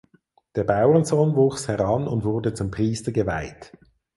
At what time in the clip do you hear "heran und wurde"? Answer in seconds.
1.67-2.55